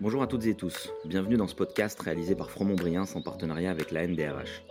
Bonjour 0.00 0.22
à 0.22 0.28
toutes 0.28 0.46
et 0.46 0.54
tous, 0.54 0.92
bienvenue 1.04 1.36
dans 1.36 1.48
ce 1.48 1.56
podcast 1.56 2.00
réalisé 2.00 2.36
par 2.36 2.52
Fromont 2.52 2.76
Briens 2.76 3.06
en 3.16 3.20
partenariat 3.20 3.72
avec 3.72 3.90
la 3.90 4.06
NDRH. 4.06 4.62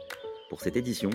Pour 0.50 0.61
cette 0.61 0.77
édition, 0.77 1.09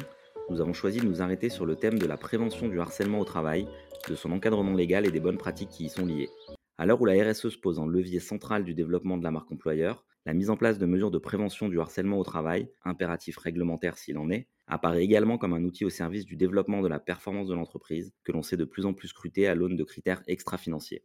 nous 0.51 0.61
avons 0.61 0.75
choisi 0.75 1.01
de 1.01 1.07
nous 1.07 1.23
arrêter 1.23 1.49
sur 1.49 1.65
le 1.65 1.77
thème 1.77 1.99
de 1.99 2.05
la 2.05 2.19
prévention 2.19 2.69
du 2.69 2.79
harcèlement 2.79 3.21
au 3.21 3.25
travail, 3.25 3.67
de 4.11 4.15
son 4.15 4.31
encadrement 4.33 4.75
légal 4.75 5.07
et 5.07 5.11
des 5.11 5.19
bonnes 5.19 5.39
pratiques 5.39 5.71
qui 5.71 5.87
y 5.87 5.89
sont 5.89 6.05
liées. 6.05 6.29
À 6.77 6.85
l'heure 6.85 7.01
où 7.01 7.07
la 7.07 7.15
RSE 7.25 7.49
se 7.49 7.57
pose 7.57 7.79
en 7.79 7.87
levier 7.87 8.21
central 8.21 8.65
du 8.65 8.75
développement 8.75 9.17
de 9.17 9.25
la 9.25 9.31
marque 9.31 9.51
employeur, 9.51 10.05
la 10.27 10.35
mise 10.35 10.51
en 10.51 10.59
place 10.59 10.77
de 10.77 10.85
mesures 10.85 11.11
de 11.11 11.17
prévention 11.17 11.71
du 11.71 11.81
harcèlement 11.81 12.19
au 12.19 12.23
travail, 12.23 12.71
impératif 12.85 13.39
réglementaire 13.39 13.97
s'il 13.97 14.19
en 14.19 14.29
est, 14.29 14.47
apparaît 14.67 15.03
également 15.03 15.39
comme 15.39 15.55
un 15.55 15.65
outil 15.65 15.87
au 15.87 15.91
service 15.91 16.27
du 16.27 16.37
développement 16.37 16.83
de 16.83 16.89
la 16.89 17.01
performance 17.01 17.49
de 17.49 17.55
l'entreprise, 17.55 18.13
que 18.25 18.33
l'on 18.33 18.43
sait 18.43 18.59
de 18.59 18.67
plus 18.67 18.85
en 18.85 18.93
plus 18.93 19.09
scruter 19.09 19.47
à 19.47 19.55
l'aune 19.55 19.77
de 19.77 19.85
critères 19.85 20.23
extra-financiers. 20.27 21.03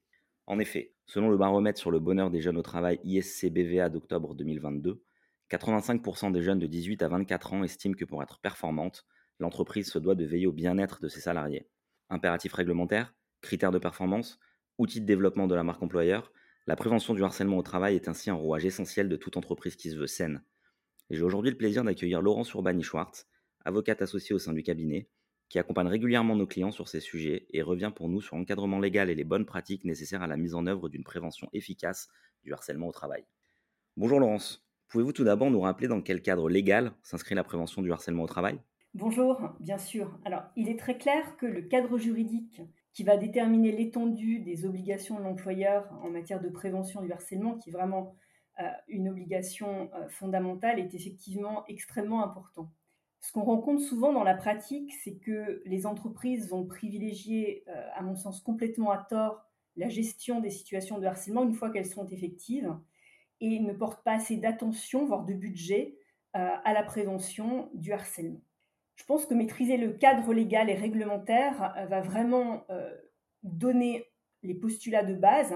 En 0.47 0.59
effet, 0.59 0.93
selon 1.05 1.29
le 1.29 1.37
baromètre 1.37 1.77
sur 1.77 1.91
le 1.91 1.99
bonheur 1.99 2.31
des 2.31 2.41
jeunes 2.41 2.57
au 2.57 2.61
travail 2.61 3.01
ISC-BVA 3.03 3.89
d'octobre 3.89 4.33
2022, 4.33 5.03
85% 5.51 6.31
des 6.31 6.41
jeunes 6.41 6.59
de 6.59 6.67
18 6.67 7.03
à 7.03 7.09
24 7.09 7.53
ans 7.53 7.63
estiment 7.65 7.95
que 7.95 8.05
pour 8.05 8.23
être 8.23 8.39
performante, 8.39 9.05
l'entreprise 9.39 9.91
se 9.91 9.99
doit 9.99 10.15
de 10.15 10.25
veiller 10.25 10.47
au 10.47 10.53
bien-être 10.53 11.01
de 11.01 11.09
ses 11.09 11.19
salariés. 11.19 11.67
Impératif 12.09 12.53
réglementaire, 12.53 13.13
critères 13.41 13.71
de 13.71 13.77
performance, 13.77 14.39
outils 14.77 15.01
de 15.01 15.05
développement 15.05 15.47
de 15.47 15.55
la 15.55 15.63
marque 15.63 15.83
employeur, 15.83 16.31
la 16.65 16.77
prévention 16.77 17.13
du 17.13 17.23
harcèlement 17.23 17.57
au 17.57 17.63
travail 17.63 17.95
est 17.95 18.07
ainsi 18.07 18.29
un 18.29 18.35
rouage 18.35 18.65
essentiel 18.65 19.09
de 19.09 19.17
toute 19.17 19.35
entreprise 19.35 19.75
qui 19.75 19.89
se 19.89 19.97
veut 19.97 20.07
saine. 20.07 20.43
j'ai 21.09 21.23
aujourd'hui 21.23 21.51
le 21.51 21.57
plaisir 21.57 21.83
d'accueillir 21.83 22.21
Laurence 22.21 22.53
Urbani-Schwartz, 22.53 23.27
avocate 23.65 24.01
associée 24.01 24.33
au 24.33 24.39
sein 24.39 24.53
du 24.53 24.63
cabinet, 24.63 25.09
qui 25.49 25.59
accompagne 25.59 25.87
régulièrement 25.87 26.35
nos 26.35 26.47
clients 26.47 26.71
sur 26.71 26.87
ces 26.87 26.99
sujets 26.99 27.47
et 27.51 27.61
revient 27.61 27.91
pour 27.95 28.09
nous 28.09 28.21
sur 28.21 28.35
l'encadrement 28.35 28.79
légal 28.79 29.09
et 29.09 29.15
les 29.15 29.23
bonnes 29.23 29.45
pratiques 29.45 29.85
nécessaires 29.85 30.21
à 30.21 30.27
la 30.27 30.37
mise 30.37 30.55
en 30.55 30.67
œuvre 30.67 30.89
d'une 30.89 31.03
prévention 31.03 31.49
efficace 31.53 32.09
du 32.43 32.53
harcèlement 32.53 32.87
au 32.87 32.91
travail. 32.91 33.25
Bonjour 33.95 34.19
Laurence, 34.19 34.67
pouvez-vous 34.89 35.13
tout 35.13 35.23
d'abord 35.23 35.49
nous 35.49 35.61
rappeler 35.61 35.87
dans 35.87 36.01
quel 36.01 36.21
cadre 36.21 36.49
légal 36.49 36.91
s'inscrit 37.01 37.35
la 37.35 37.43
prévention 37.43 37.81
du 37.81 37.91
harcèlement 37.91 38.23
au 38.23 38.27
travail? 38.27 38.59
Bonjour, 38.93 39.53
bien 39.59 39.77
sûr. 39.77 40.17
Alors, 40.25 40.43
il 40.55 40.69
est 40.69 40.79
très 40.79 40.97
clair 40.97 41.37
que 41.37 41.45
le 41.45 41.61
cadre 41.61 41.97
juridique 41.97 42.61
qui 42.93 43.03
va 43.03 43.15
déterminer 43.15 43.71
l'étendue 43.71 44.39
des 44.39 44.65
obligations 44.65 45.19
de 45.19 45.23
l'employeur 45.23 45.87
en 46.01 46.09
matière 46.09 46.41
de 46.41 46.49
prévention 46.49 47.03
du 47.03 47.11
harcèlement, 47.11 47.59
qui 47.59 47.69
est 47.69 47.73
vraiment 47.73 48.15
euh, 48.59 48.63
une 48.87 49.07
obligation 49.07 49.91
euh, 49.93 50.09
fondamentale, 50.09 50.79
est 50.79 50.95
effectivement 50.95 51.63
extrêmement 51.67 52.23
important. 52.23 52.71
Ce 53.19 53.31
qu'on 53.31 53.43
rencontre 53.43 53.81
souvent 53.81 54.13
dans 54.13 54.23
la 54.23 54.35
pratique, 54.35 54.93
c'est 55.03 55.17
que 55.17 55.61
les 55.65 55.85
entreprises 55.85 56.49
vont 56.49 56.65
privilégier, 56.65 57.63
euh, 57.67 57.87
à 57.95 58.01
mon 58.01 58.15
sens 58.15 58.41
complètement 58.41 58.91
à 58.91 58.97
tort, 58.97 59.43
la 59.75 59.89
gestion 59.89 60.39
des 60.39 60.49
situations 60.49 60.99
de 60.99 61.05
harcèlement 61.05 61.43
une 61.43 61.53
fois 61.53 61.69
qu'elles 61.69 61.85
sont 61.85 62.07
effectives 62.07 62.73
et 63.41 63.59
ne 63.59 63.73
portent 63.73 64.03
pas 64.03 64.13
assez 64.13 64.37
d'attention, 64.37 65.05
voire 65.05 65.25
de 65.25 65.33
budget, 65.33 65.97
à 66.33 66.71
la 66.71 66.83
prévention 66.83 67.71
du 67.73 67.91
harcèlement. 67.93 68.41
Je 68.97 69.05
pense 69.05 69.25
que 69.25 69.33
maîtriser 69.35 69.77
le 69.77 69.93
cadre 69.93 70.33
légal 70.33 70.69
et 70.69 70.73
réglementaire 70.73 71.73
euh, 71.77 71.85
va 71.85 72.01
vraiment 72.01 72.65
euh, 72.69 72.93
donner 73.43 74.11
les 74.43 74.55
postulats 74.55 75.03
de 75.03 75.13
base 75.13 75.53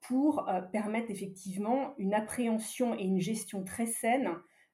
pour 0.00 0.48
euh, 0.48 0.62
permettre 0.62 1.10
effectivement 1.10 1.94
une 1.98 2.14
appréhension 2.14 2.98
et 2.98 3.02
une 3.02 3.20
gestion 3.20 3.62
très 3.62 3.86
saine 3.86 4.30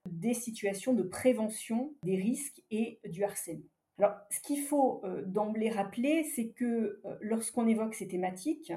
des 0.09 0.35
situations 0.35 0.93
de 0.93 1.03
prévention 1.03 1.95
des 2.03 2.17
risques 2.17 2.63
et 2.71 3.01
du 3.05 3.25
harcèlement. 3.25 3.65
Alors, 3.99 4.15
ce 4.31 4.41
qu'il 4.41 4.63
faut 4.63 5.03
d'emblée 5.27 5.71
rappeler, 5.71 6.25
c'est 6.25 6.49
que 6.49 7.01
lorsqu'on 7.21 7.69
évoque 7.69 7.95
ces 7.95 8.09
thématiques, 8.09 8.73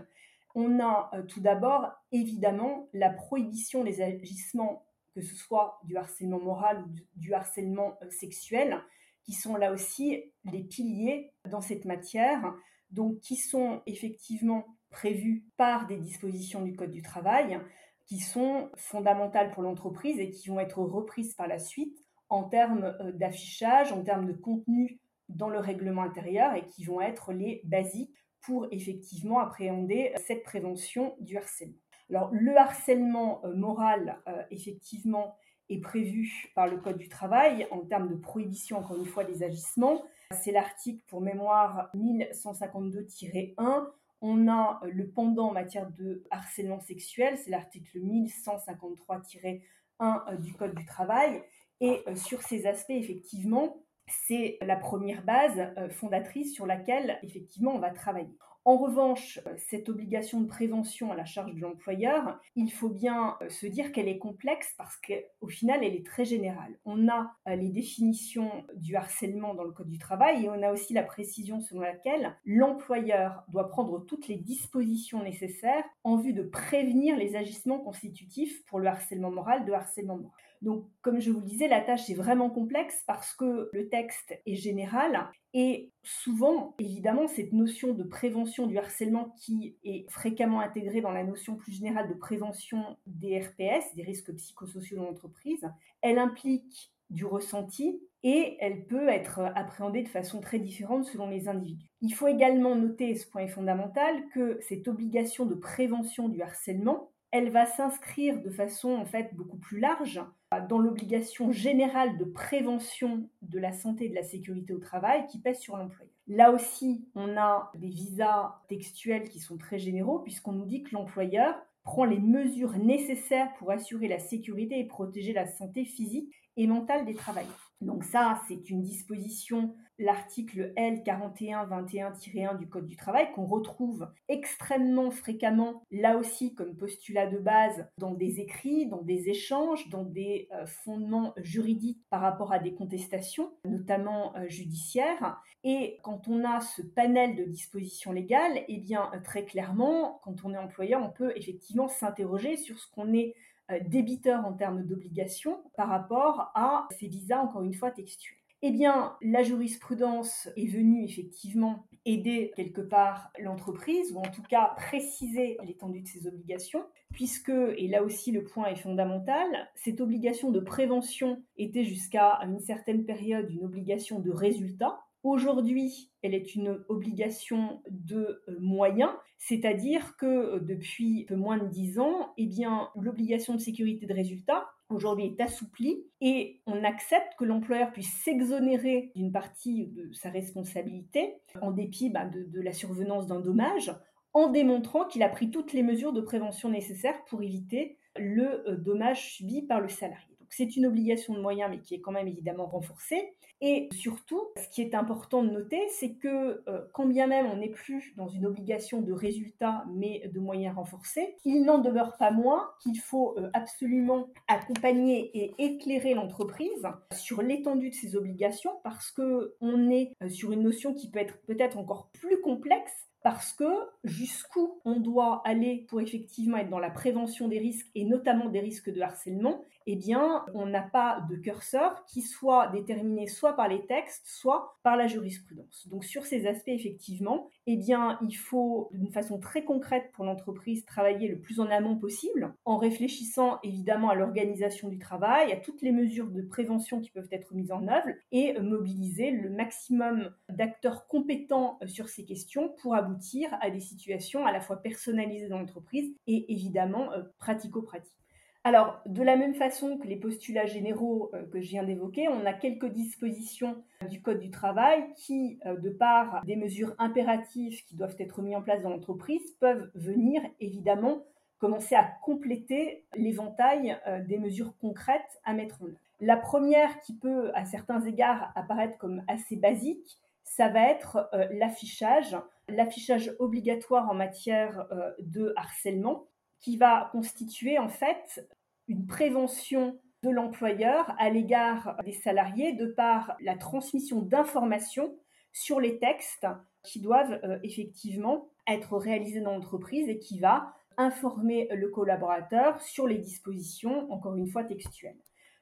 on 0.54 0.80
a 0.80 1.12
tout 1.28 1.42
d'abord 1.42 1.92
évidemment 2.12 2.88
la 2.94 3.10
prohibition 3.10 3.84
des 3.84 4.02
agissements, 4.02 4.86
que 5.16 5.22
ce 5.22 5.36
soit 5.36 5.80
du 5.86 5.98
harcèlement 5.98 6.40
moral 6.40 6.84
ou 6.84 7.20
du 7.20 7.34
harcèlement 7.34 7.98
sexuel, 8.10 8.80
qui 9.24 9.34
sont 9.34 9.56
là 9.56 9.72
aussi 9.72 10.24
les 10.52 10.64
piliers 10.64 11.32
dans 11.50 11.62
cette 11.62 11.86
matière, 11.86 12.54
donc 12.92 13.20
qui 13.20 13.36
sont 13.36 13.82
effectivement 13.86 14.66
prévus 14.90 15.46
par 15.58 15.88
des 15.88 15.98
dispositions 15.98 16.62
du 16.62 16.76
Code 16.76 16.92
du 16.92 17.02
travail, 17.02 17.60
qui 18.08 18.20
sont 18.20 18.70
fondamentales 18.76 19.52
pour 19.52 19.64
l'entreprise 19.64 20.20
et 20.20 20.32
qui 20.32 20.48
vont 20.48 20.60
être 20.60 20.80
reprises 20.80 21.34
par 21.36 21.48
la 21.48 21.60
suite 21.60 22.04
en 22.30 22.44
termes 22.44 22.96
euh, 23.02 23.12
d'affichage, 23.12 23.92
en 23.92 24.02
termes 24.04 24.26
de 24.26 24.34
contenu 24.34 25.00
dans 25.30 25.50
le 25.50 25.60
règlement 25.60 26.04
intérieur 26.04 26.56
et 26.56 26.66
qui 26.66 26.86
vont 26.86 27.02
être 27.02 27.34
les 27.34 27.62
basiques 27.66 28.16
pour 28.42 28.68
effectivement 28.72 29.40
appréhender 29.40 30.14
cette 30.26 30.44
prévention 30.44 31.16
du 31.20 31.38
harcèlement. 31.38 31.76
Alors 32.10 32.30
le 32.32 32.58
harcèlement 32.58 33.44
euh, 33.44 33.54
moral, 33.54 34.20
euh, 34.28 34.42
effectivement, 34.52 35.36
est 35.70 35.82
prévu 35.82 36.50
par 36.56 36.68
le 36.68 36.78
Code 36.78 36.98
du 36.98 37.10
travail 37.10 37.68
en 37.72 37.80
termes 37.80 38.08
de 38.08 38.16
prohibition, 38.16 38.78
encore 38.78 38.96
une 38.96 39.06
fois, 39.06 39.26
des 39.26 39.44
agissements. 39.44 40.06
C'est 40.32 40.54
l'article, 40.54 41.04
pour 41.08 41.20
mémoire, 41.20 41.90
1152-1. 41.94 43.86
On 44.22 44.48
a 44.48 44.80
le 44.84 45.10
pendant 45.10 45.50
en 45.50 45.54
matière 45.54 45.92
de 45.92 46.24
harcèlement 46.32 46.80
sexuel, 46.80 47.38
c'est 47.38 47.52
l'article 47.52 48.00
1153-1 48.00 49.62
euh, 50.02 50.36
du 50.38 50.54
Code 50.54 50.74
du 50.74 50.86
travail. 50.86 51.44
Et 51.80 52.02
euh, 52.08 52.16
sur 52.16 52.42
ces 52.42 52.66
aspects, 52.66 52.90
effectivement, 52.90 53.84
c'est 54.08 54.58
la 54.62 54.76
première 54.76 55.24
base 55.24 55.60
euh, 55.78 55.90
fondatrice 55.90 56.54
sur 56.54 56.66
laquelle, 56.66 57.20
effectivement, 57.22 57.74
on 57.76 57.80
va 57.80 57.92
travailler. 57.92 58.36
En 58.68 58.76
revanche, 58.76 59.40
cette 59.70 59.88
obligation 59.88 60.42
de 60.42 60.46
prévention 60.46 61.10
à 61.10 61.16
la 61.16 61.24
charge 61.24 61.56
de 61.56 61.62
l'employeur, 61.62 62.38
il 62.58 62.70
faut 62.70 62.90
bien 62.90 63.38
euh, 63.42 63.48
se 63.48 63.66
dire 63.66 63.94
qu'elle 63.94 64.10
est 64.10 64.18
complexe 64.18 64.74
parce 64.78 64.98
qu'au 64.98 65.48
final, 65.48 65.86
elle 65.86 65.96
est 65.96 66.06
très 66.06 66.26
générale. 66.26 66.78
On 66.84 67.08
a 67.08 67.32
euh, 67.48 67.56
les 67.56 67.70
définitions 67.70 68.66
du 68.76 68.98
harcèlement 68.98 69.54
dans 69.54 69.64
le 69.64 69.72
Code 69.72 69.88
du 69.88 70.00
travail 70.00 70.44
et 70.44 70.50
on 70.50 70.62
a 70.62 70.74
aussi 70.74 70.94
la 70.94 71.04
précision 71.04 71.62
selon 71.62 71.80
laquelle 71.80 72.36
l'employeur 72.44 73.46
doit 73.48 73.70
prendre 73.70 74.06
toutes 74.06 74.28
les 74.28 74.36
dispositions 74.36 75.24
nécessaires 75.24 75.86
en 76.04 76.18
vue 76.18 76.34
de 76.34 76.44
prévenir 76.44 77.16
les 77.16 77.38
agissements 77.38 77.80
constitutifs 77.80 78.66
pour 78.66 78.80
le 78.80 78.88
harcèlement 78.90 79.32
moral 79.32 79.64
de 79.64 79.72
harcèlement 79.72 80.18
moral. 80.18 80.47
Donc, 80.62 80.86
comme 81.02 81.20
je 81.20 81.32
vous 81.32 81.40
le 81.40 81.46
disais, 81.46 81.68
la 81.68 81.82
tâche 81.82 82.10
est 82.10 82.16
vraiment 82.16 82.50
complexe 82.50 83.04
parce 83.06 83.34
que 83.34 83.70
le 83.72 83.90
texte 83.90 84.40
est 84.46 84.56
général 84.56 85.30
et 85.54 85.92
souvent, 86.04 86.76
évidemment, 86.80 87.28
cette 87.28 87.54
notion 87.54 87.94
de 87.94 88.04
prévention 88.04 88.68
du 88.68 88.78
harcèlement 88.78 89.34
qui 89.40 89.76
est 89.84 90.10
fréquemment 90.10 90.60
intégrée 90.60 91.02
dans 91.02 91.12
la 91.12 91.24
notion 91.24 91.56
plus 91.56 91.72
générale 91.72 92.10
de 92.10 92.14
prévention 92.14 92.98
des 93.06 93.40
RPS, 93.40 93.96
des 93.96 94.04
risques 94.04 94.34
psychosociaux 94.36 94.98
dans 94.98 95.06
l'entreprise, 95.06 95.68
elle 96.02 96.20
implique 96.20 96.92
du 97.10 97.26
ressenti 97.26 98.02
et 98.24 98.58
elle 98.60 98.86
peut 98.86 99.08
être 99.08 99.40
appréhendée 99.56 100.04
de 100.04 100.10
façon 100.10 100.42
très 100.42 100.60
différente 100.60 101.06
selon 101.06 101.30
les 101.30 101.48
individus. 101.48 101.90
Il 102.02 102.14
faut 102.14 102.28
également 102.28 102.76
noter, 102.76 103.16
ce 103.16 103.28
point 103.28 103.44
est 103.44 103.48
fondamental, 103.48 104.28
que 104.34 104.60
cette 104.62 104.88
obligation 104.88 105.46
de 105.46 105.56
prévention 105.56 106.28
du 106.28 106.42
harcèlement, 106.42 107.12
elle 107.32 107.52
va 107.52 107.66
s'inscrire 107.66 108.42
de 108.42 108.50
façon 108.50 108.92
en 108.92 109.06
fait 109.06 109.34
beaucoup 109.34 109.58
plus 109.58 109.80
large 109.80 110.22
dans 110.70 110.80
l'obligation 110.80 111.52
générale 111.52 112.18
de 112.18 112.24
prévention 112.24 113.30
de 113.42 113.60
la 113.60 113.74
santé 113.74 114.06
et 114.06 114.10
de 114.10 114.16
la 114.16 114.24
sécurité 114.24 114.74
au 114.74 114.80
travail 114.80 115.26
qui 115.28 115.40
pèse 115.40 115.60
sur 115.60 115.76
l'employeur. 115.76 116.14
Là 116.28 116.52
aussi, 116.52 117.06
on 117.16 117.38
a 117.38 117.72
des 117.76 117.90
visas 117.90 118.62
textuels 118.70 119.30
qui 119.30 119.40
sont 119.40 119.58
très 119.58 119.78
généraux 119.78 120.20
puisqu'on 120.20 120.54
nous 120.54 120.66
dit 120.66 120.84
que 120.84 120.94
l'employeur 120.94 121.56
prend 121.84 122.06
les 122.06 122.20
mesures 122.20 122.78
nécessaires 122.78 123.54
pour 123.60 123.72
assurer 123.72 124.08
la 124.08 124.20
sécurité 124.20 124.80
et 124.80 124.86
protéger 124.86 125.34
la 125.34 125.48
santé 125.48 125.86
physique 125.86 126.34
et 126.56 126.68
mentale 126.68 127.06
des 127.06 127.14
travailleurs. 127.16 127.67
Donc 127.82 128.04
ça, 128.04 128.42
c'est 128.48 128.70
une 128.70 128.82
disposition, 128.82 129.76
l'article 130.00 130.74
L4121-1 130.78 132.58
du 132.58 132.68
Code 132.68 132.88
du 132.88 132.96
travail, 132.96 133.32
qu'on 133.34 133.46
retrouve 133.46 134.08
extrêmement 134.28 135.12
fréquemment, 135.12 135.84
là 135.92 136.18
aussi 136.18 136.56
comme 136.56 136.76
postulat 136.76 137.28
de 137.28 137.38
base, 137.38 137.88
dans 137.98 138.14
des 138.14 138.40
écrits, 138.40 138.88
dans 138.88 139.02
des 139.02 139.30
échanges, 139.30 139.90
dans 139.90 140.04
des 140.04 140.48
euh, 140.54 140.66
fondements 140.66 141.34
juridiques 141.38 142.04
par 142.10 142.22
rapport 142.22 142.52
à 142.52 142.60
des 142.60 142.74
contestations, 142.74 143.52
notamment 143.66 144.36
euh, 144.36 144.48
judiciaires. 144.48 145.42
Et 145.64 145.98
quand 146.04 146.28
on 146.28 146.46
a 146.46 146.62
ce 146.62 146.82
panel 146.82 147.36
de 147.36 147.44
dispositions 147.44 148.12
légales, 148.12 148.64
eh 148.68 148.78
bien 148.78 149.12
très 149.24 149.46
clairement, 149.46 150.20
quand 150.24 150.46
on 150.46 150.54
est 150.54 150.58
employeur, 150.58 151.04
on 151.04 151.12
peut 151.12 151.34
effectivement 151.36 151.88
s'interroger 151.88 152.58
sur 152.58 152.80
ce 152.80 152.90
qu'on 152.92 153.14
est 153.14 153.36
euh, 153.36 153.47
débiteur 153.86 154.46
en 154.46 154.54
termes 154.54 154.84
d'obligations 154.84 155.60
par 155.76 155.90
rapport 155.90 156.52
à 156.56 156.88
ces 157.00 157.08
visas, 157.08 157.42
encore 157.42 157.64
une 157.64 157.74
fois, 157.74 157.92
textuels. 157.92 158.38
Eh 158.64 158.72
bien, 158.72 159.16
la 159.22 159.44
jurisprudence 159.44 160.50
est 160.56 160.66
venue 160.66 161.04
effectivement 161.04 161.86
aider 162.06 162.52
quelque 162.56 162.82
part 162.82 163.32
l'entreprise, 163.38 164.12
ou 164.14 164.18
en 164.18 164.32
tout 164.32 164.42
cas 164.42 164.74
préciser 164.78 165.58
l'étendue 165.64 166.02
de 166.02 166.08
ses 166.08 166.26
obligations, 166.26 166.84
puisque, 167.14 167.50
et 167.50 167.88
là 167.88 168.02
aussi 168.02 168.32
le 168.32 168.44
point 168.44 168.68
est 168.68 168.76
fondamental, 168.76 169.46
cette 169.76 170.02
obligation 170.02 170.50
de 170.50 170.60
prévention 170.60 171.44
était 171.58 171.84
jusqu'à 171.84 172.40
une 172.44 172.60
certaine 172.60 173.06
période 173.06 173.52
une 173.52 173.64
obligation 173.64 174.20
de 174.20 174.32
résultat, 174.32 175.00
Aujourd'hui, 175.24 176.12
elle 176.22 176.34
est 176.34 176.56
une 176.56 176.84
obligation 176.90 177.82
de 177.90 178.42
euh, 178.48 178.58
moyens, 178.60 179.12
c'est-à-dire 179.38 180.16
que 180.18 180.26
euh, 180.26 180.60
depuis 180.60 181.26
peu 181.26 181.36
moins 181.36 181.58
de 181.58 181.68
10 181.68 182.00
ans, 182.00 182.34
eh 182.38 182.46
bien, 182.46 182.90
l'obligation 182.96 183.56
de 183.56 183.60
sécurité 183.60 184.06
de 184.06 184.14
résultat 184.14 184.70
aujourd'hui 184.90 185.26
est 185.26 185.42
assouplie 185.42 186.06
et 186.22 186.62
on 186.66 186.84
accepte 186.86 187.34
que 187.38 187.44
l'employeur 187.44 187.92
puisse 187.92 188.14
s'exonérer 188.24 189.12
d'une 189.16 189.34
partie 189.34 189.88
de 189.88 190.14
sa 190.14 190.30
responsabilité 190.30 191.42
en 191.62 191.72
dépit 191.72 192.10
bah, 192.10 192.26
de 192.26 192.62
la 192.62 192.72
survenance 192.72 193.28
d'un 193.28 193.42
dommage 193.42 193.92
en 194.34 194.50
démontrant 194.50 195.06
qu'il 195.06 195.24
a 195.24 195.30
pris 195.30 195.50
toutes 195.50 195.74
les 195.74 195.84
mesures 195.84 196.14
de 196.14 196.22
prévention 196.22 196.70
nécessaires 196.70 197.26
pour 197.26 197.42
éviter 197.42 197.98
le 198.18 198.70
euh, 198.70 198.76
dommage 198.76 199.34
subi 199.34 199.64
par 199.64 199.82
le 199.82 199.90
salarié. 199.90 200.37
Donc 200.48 200.54
c'est 200.54 200.78
une 200.78 200.86
obligation 200.86 201.34
de 201.34 201.42
moyens, 201.42 201.70
mais 201.70 201.80
qui 201.80 201.94
est 201.94 202.00
quand 202.00 202.14
même 202.14 202.30
évidemment 202.30 202.68
renforcée. 202.68 203.34
Et 203.60 203.90
surtout, 203.92 204.42
ce 204.56 204.70
qui 204.70 204.82
est 204.82 204.96
important 204.96 205.44
de 205.44 205.50
noter, 205.50 205.82
c'est 205.90 206.14
que 206.14 206.64
euh, 206.70 206.86
quand 206.94 207.06
bien 207.06 207.28
même 207.28 207.48
on 207.48 207.58
n'est 207.58 207.68
plus 207.68 208.14
dans 208.16 208.30
une 208.30 208.46
obligation 208.46 209.02
de 209.02 209.12
résultat, 209.12 209.84
mais 209.94 210.32
de 210.34 210.40
moyens 210.40 210.78
renforcés, 210.78 211.36
il 211.44 211.66
n'en 211.66 211.80
demeure 211.80 212.16
pas 212.16 212.32
moins 212.32 212.70
qu'il 212.80 212.98
faut 212.98 213.38
euh, 213.38 213.50
absolument 213.54 214.30
accompagner 214.48 215.32
et 215.38 215.54
éclairer 215.58 216.14
l'entreprise 216.14 216.88
sur 217.14 217.42
l'étendue 217.42 217.90
de 217.90 217.96
ses 217.96 218.16
obligations, 218.16 218.80
parce 218.86 219.12
que 219.12 219.56
on 219.60 219.90
est 219.90 220.14
sur 220.30 220.54
une 220.54 220.64
notion 220.64 220.94
qui 220.94 221.12
peut 221.12 221.20
être 221.20 221.42
peut-être 221.42 221.78
encore 221.78 222.10
plus 222.14 222.40
complexe 222.40 222.94
parce 223.24 223.52
que 223.52 223.66
jusqu'où 224.06 224.80
on 224.86 225.02
doit 225.02 225.42
aller 225.44 225.86
pour 225.90 226.00
effectivement 226.00 226.56
être 226.56 226.70
dans 226.70 226.80
la 226.80 226.90
prévention 226.90 227.50
des 227.50 227.60
risques 227.60 227.88
et 227.94 228.06
notamment 228.06 228.48
des 228.48 228.62
risques 228.62 228.90
de 228.90 229.02
harcèlement, 229.02 229.66
eh 229.88 229.96
bien, 229.96 230.46
on 230.54 230.66
n'a 230.66 230.82
pas 230.82 231.26
de 231.30 231.38
curseur 231.38 232.04
qui 232.06 232.22
soit 232.22 232.68
déterminé 232.68 233.26
soit 233.26 233.56
par 233.56 233.70
les 233.70 233.86
textes, 233.86 234.28
soit 234.28 234.78
par 234.84 234.98
la 234.98 235.08
jurisprudence. 235.08 235.88
Donc 235.90 236.04
sur 236.04 236.26
ces 236.26 236.46
aspects, 236.46 236.68
effectivement, 236.68 237.50
eh 237.66 237.78
bien, 237.78 238.20
il 238.22 238.34
faut 238.34 238.90
d'une 238.92 239.12
façon 239.12 239.40
très 239.40 239.64
concrète 239.64 240.12
pour 240.12 240.26
l'entreprise 240.26 240.86
travailler 240.86 241.30
le 241.30 241.40
plus 241.40 241.62
en 241.62 241.72
amont 241.72 241.98
possible, 241.98 242.54
en 242.66 242.78
réfléchissant 242.78 243.60
évidemment 243.64 244.10
à 244.10 244.16
l'organisation 244.16 244.90
du 244.90 245.00
travail, 245.00 245.54
à 245.54 245.58
toutes 245.58 245.82
les 245.82 245.94
mesures 245.94 246.30
de 246.30 246.42
prévention 246.42 247.00
qui 247.00 247.10
peuvent 247.10 247.30
être 247.32 247.54
mises 247.54 247.72
en 247.72 247.88
œuvre 247.88 248.10
et 248.34 248.60
mobiliser 248.60 249.32
le 249.32 249.50
maximum 249.50 250.32
d'acteurs 250.50 251.08
compétents 251.08 251.80
sur 251.86 252.10
ces 252.10 252.26
questions 252.26 252.74
pour 252.82 252.94
aboutir 252.94 253.50
à 253.62 253.70
des 253.70 253.80
situations 253.80 254.46
à 254.46 254.52
la 254.52 254.60
fois 254.60 254.78
personnalisées 254.78 255.48
dans 255.48 255.60
l'entreprise 255.60 256.14
et 256.28 256.52
évidemment 256.52 257.14
euh, 257.14 257.24
pratico-pratiques. 257.40 258.27
Alors, 258.68 259.00
de 259.06 259.24
la 259.24 259.38
même 259.38 259.56
façon 259.56 259.98
que 259.98 260.10
les 260.10 260.18
postulats 260.18 260.66
généraux 260.66 261.32
euh, 261.34 261.46
que 261.46 261.62
je 261.62 261.70
viens 261.70 261.84
d'évoquer, 261.84 262.28
on 262.28 262.46
a 262.46 262.52
quelques 262.52 262.92
dispositions 262.92 263.82
du 264.10 264.22
Code 264.22 264.40
du 264.40 264.52
travail 264.52 265.06
qui, 265.16 265.58
euh, 265.66 265.78
de 265.78 265.90
par 265.90 266.44
des 266.44 266.58
mesures 266.58 266.94
impératives 266.98 267.86
qui 267.86 267.96
doivent 267.96 268.18
être 268.20 268.42
mises 268.42 268.58
en 268.58 268.62
place 268.62 268.82
dans 268.82 268.90
l'entreprise, 268.90 269.54
peuvent 269.62 269.90
venir 269.96 270.42
évidemment 270.60 271.24
commencer 271.60 271.96
à 271.96 272.04
compléter 272.26 273.06
l'éventail 273.16 273.98
euh, 274.06 274.22
des 274.26 274.38
mesures 274.38 274.76
concrètes 274.82 275.40
à 275.46 275.54
mettre 275.54 275.82
en 275.82 275.86
œuvre. 275.86 275.98
La 276.20 276.36
première 276.36 277.00
qui 277.00 277.16
peut, 277.16 277.52
à 277.54 277.64
certains 277.64 278.02
égards, 278.02 278.52
apparaître 278.54 278.98
comme 278.98 279.24
assez 279.30 279.56
basique, 279.56 280.18
ça 280.44 280.68
va 280.68 280.90
être 280.90 281.30
l'affichage, 281.52 282.36
l'affichage 282.68 283.34
obligatoire 283.40 284.10
en 284.10 284.14
matière 284.14 284.88
de 285.20 285.54
harcèlement 285.56 286.26
qui 286.60 286.78
va 286.78 287.10
constituer 287.12 287.78
en 287.78 287.90
fait 287.90 288.48
une 288.88 289.06
prévention 289.06 290.00
de 290.24 290.30
l'employeur 290.30 291.16
à 291.20 291.30
l'égard 291.30 291.98
des 292.06 292.14
salariés 292.14 292.74
de 292.74 292.88
par 292.88 293.38
la 293.42 293.56
transmission 293.56 294.22
d'informations 294.22 295.16
sur 295.54 295.80
les 295.80 296.00
textes 296.00 296.48
qui 296.84 297.00
doivent 297.00 297.40
euh, 297.44 297.60
effectivement 297.64 298.50
être 298.68 298.98
réalisés 298.98 299.42
dans 299.42 299.54
l'entreprise 299.54 300.10
et 300.10 300.20
qui 300.20 300.40
va 300.40 300.74
informer 300.98 301.68
le 301.72 301.90
collaborateur 301.90 302.82
sur 302.82 303.08
les 303.08 303.18
dispositions, 303.18 304.12
encore 304.12 304.36
une 304.36 304.48
fois, 304.48 304.64
textuelles. 304.64 305.18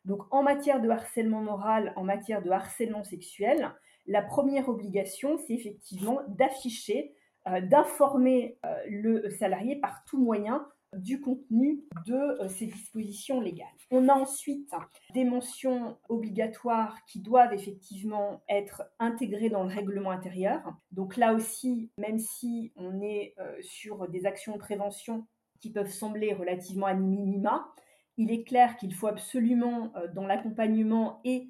Donc 0.06 0.22
en 0.32 0.44
matière 0.44 0.82
de 0.82 0.90
harcèlement 0.90 1.42
moral, 1.42 1.94
en 1.96 2.04
matière 2.04 2.42
de 2.42 2.52
harcèlement 2.52 3.04
sexuel, 3.04 3.72
la 4.08 4.22
première 4.22 4.70
obligation, 4.70 5.38
c'est 5.38 5.54
effectivement 5.54 6.22
d'afficher, 6.28 7.14
euh, 7.48 7.60
d'informer 7.62 8.60
euh, 8.66 8.76
le 8.88 9.30
salarié 9.30 9.76
par 9.78 10.04
tout 10.06 10.22
moyen 10.22 10.68
du 10.96 11.22
contenu 11.22 11.84
de 12.06 12.14
euh, 12.14 12.48
ces 12.48 12.68
dispositions 12.68 13.42
légales. 13.42 13.68
On 13.92 14.10
a 14.10 14.14
ensuite 14.14 14.72
des 15.14 15.24
mentions 15.24 15.98
obligatoires 16.10 16.98
qui 17.06 17.20
doivent 17.20 17.54
effectivement 17.54 18.44
être 18.50 18.84
intégrées 19.00 19.50
dans 19.50 19.64
le 19.64 19.74
règlement 19.74 20.12
intérieur. 20.12 20.62
Donc 20.92 21.18
là 21.18 21.34
aussi, 21.34 21.92
même 21.98 22.20
si 22.20 22.72
on 22.76 23.02
est 23.02 23.36
euh, 23.40 23.56
sur 23.62 24.08
des 24.10 24.26
actions 24.26 24.54
de 24.54 24.60
prévention 24.60 25.26
qui 25.60 25.72
peuvent 25.72 25.92
sembler 25.92 26.34
relativement 26.34 26.88
à 26.88 26.94
minima, 26.94 27.72
il 28.18 28.32
est 28.32 28.44
clair 28.44 28.78
qu'il 28.78 28.94
faut 28.94 29.08
absolument, 29.08 29.92
euh, 29.96 30.08
dans 30.14 30.26
l'accompagnement 30.26 31.22
et 31.24 31.50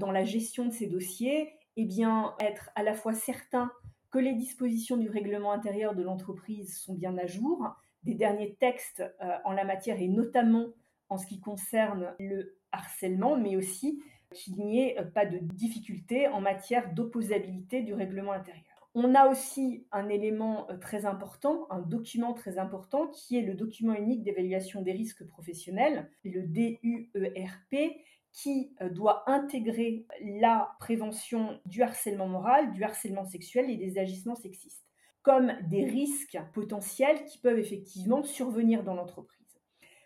dans 0.00 0.12
la 0.12 0.24
gestion 0.24 0.64
de 0.64 0.70
ces 0.70 0.86
dossiers, 0.86 1.52
eh 1.76 1.84
bien, 1.84 2.34
être 2.40 2.70
à 2.74 2.82
la 2.82 2.94
fois 2.94 3.12
certain 3.12 3.70
que 4.10 4.18
les 4.18 4.32
dispositions 4.32 4.96
du 4.96 5.10
règlement 5.10 5.52
intérieur 5.52 5.94
de 5.94 6.02
l'entreprise 6.02 6.78
sont 6.78 6.94
bien 6.94 7.18
à 7.18 7.26
jour, 7.26 7.74
des 8.04 8.14
derniers 8.14 8.54
textes 8.54 9.02
euh, 9.22 9.36
en 9.44 9.52
la 9.52 9.64
matière 9.64 10.00
et 10.00 10.08
notamment 10.08 10.66
en 11.08 11.18
ce 11.18 11.26
qui 11.26 11.40
concerne 11.40 12.14
le 12.18 12.56
harcèlement, 12.72 13.36
mais 13.36 13.56
aussi 13.56 14.02
qu'il 14.30 14.56
n'y 14.56 14.80
ait 14.80 14.98
euh, 14.98 15.04
pas 15.04 15.26
de 15.26 15.38
difficulté 15.38 16.28
en 16.28 16.40
matière 16.40 16.92
d'opposabilité 16.94 17.82
du 17.82 17.94
règlement 17.94 18.32
intérieur. 18.32 18.64
On 18.96 19.14
a 19.14 19.28
aussi 19.28 19.86
un 19.90 20.08
élément 20.08 20.70
euh, 20.70 20.76
très 20.76 21.06
important, 21.06 21.66
un 21.70 21.80
document 21.80 22.32
très 22.32 22.58
important, 22.58 23.08
qui 23.08 23.36
est 23.38 23.42
le 23.42 23.54
document 23.54 23.94
unique 23.94 24.22
d'évaluation 24.22 24.82
des 24.82 24.92
risques 24.92 25.26
professionnels, 25.26 26.10
le 26.24 26.42
DUERP, 26.42 27.96
qui 28.32 28.74
doit 28.90 29.30
intégrer 29.30 30.06
la 30.20 30.74
prévention 30.80 31.60
du 31.66 31.82
harcèlement 31.82 32.26
moral, 32.26 32.72
du 32.72 32.82
harcèlement 32.82 33.24
sexuel 33.24 33.70
et 33.70 33.76
des 33.76 33.96
agissements 33.96 34.34
sexistes 34.34 34.84
comme 35.24 35.54
des 35.68 35.84
risques 35.84 36.38
potentiels 36.52 37.24
qui 37.24 37.38
peuvent 37.38 37.58
effectivement 37.58 38.22
survenir 38.22 38.84
dans 38.84 38.94
l'entreprise. 38.94 39.34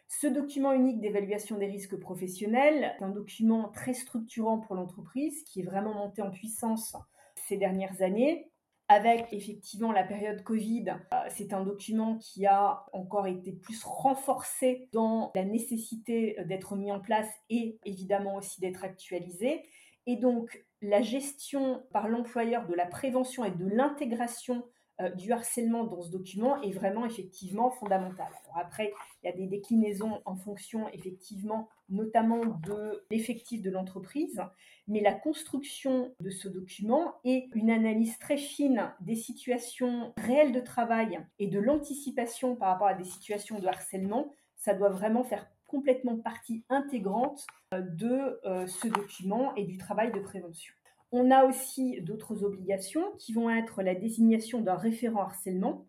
Ce 0.07 0.27
document 0.27 0.73
unique 0.73 1.01
d'évaluation 1.01 1.59
des 1.59 1.67
risques 1.67 1.99
professionnels 1.99 2.95
est 2.99 3.03
un 3.03 3.11
document 3.11 3.69
très 3.69 3.93
structurant 3.93 4.59
pour 4.59 4.75
l'entreprise 4.75 5.43
qui 5.43 5.61
est 5.61 5.65
vraiment 5.65 5.93
monté 5.93 6.23
en 6.23 6.31
puissance 6.31 6.97
ces 7.35 7.59
dernières 7.59 8.01
années. 8.01 8.51
Avec 8.91 9.27
effectivement 9.33 9.93
la 9.93 10.05
période 10.05 10.43
Covid, 10.45 10.95
euh, 11.13 11.17
c'est 11.29 11.53
un 11.53 11.63
document 11.63 12.17
qui 12.17 12.47
a 12.47 12.87
encore 12.95 13.27
été 13.27 13.53
plus 13.53 13.85
renforcé 13.85 14.89
dans 14.93 15.31
la 15.35 15.45
nécessité 15.45 16.37
d'être 16.47 16.75
mis 16.75 16.91
en 16.91 17.01
place 17.01 17.29
et 17.51 17.79
évidemment 17.85 18.37
aussi 18.37 18.63
d'être 18.63 18.85
actualisé. 18.85 19.69
Et 20.07 20.17
donc 20.17 20.65
la 20.81 21.03
gestion 21.03 21.83
par 21.93 22.09
l'employeur 22.09 22.67
de 22.67 22.75
la 22.75 22.87
prévention 22.87 23.45
et 23.45 23.51
de 23.51 23.67
l'intégration 23.67 24.65
euh, 25.01 25.11
du 25.11 25.33
harcèlement 25.33 25.85
dans 25.85 26.03
ce 26.03 26.11
document 26.11 26.61
est 26.63 26.73
vraiment 26.73 27.07
effectivement 27.07 27.71
fondamental. 27.71 28.27
Alors 28.45 28.59
après, 28.59 28.93
il 29.23 29.27
y 29.27 29.29
a 29.29 29.37
des 29.37 29.47
déclinaisons 29.47 30.21
en 30.25 30.37
fonction 30.37 30.89
effectivement 30.89 31.69
notamment 31.89 32.45
de 32.45 33.05
l'effectif 33.11 33.63
de 33.63 33.71
l'entreprise, 33.71 34.43
mais 34.89 35.01
la 35.01 35.15
construction 35.15 36.15
de 36.21 36.31
ce 36.31 36.49
document 36.49 37.15
et 37.25 37.49
une 37.55 37.71
analyse 37.71 38.19
très 38.19 38.37
fine 38.37 38.93
des 39.01 39.15
situations 39.15 40.13
réelles 40.17 40.53
de 40.53 40.61
travail 40.61 41.21
et 41.39 41.47
de 41.47 41.59
l'anticipation 41.59 42.57
par 42.57 42.71
rapport 42.71 42.89
à 42.89 42.95
des 42.95 43.05
situations 43.05 43.59
de 43.59 43.67
harcèlement, 43.67 44.35
ça 44.57 44.75
doit 44.75 44.91
vraiment 44.91 45.25
faire 45.25 45.49
complètement 45.67 46.17
partie 46.17 46.65
intégrante 46.69 47.47
euh, 47.75 47.81
de 47.81 48.41
euh, 48.45 48.67
ce 48.67 48.89
document 48.89 49.55
et 49.55 49.65
du 49.65 49.77
travail 49.77 50.11
de 50.13 50.21
prévention. 50.21 50.75
On 51.11 51.31
a 51.31 51.45
aussi 51.45 52.01
d'autres 52.03 52.45
obligations 52.45 53.13
qui 53.19 53.33
vont 53.33 53.51
être 53.51 53.83
la 53.83 53.95
désignation 53.95 54.61
d'un 54.61 54.77
référent 54.77 55.23
harcèlement, 55.23 55.87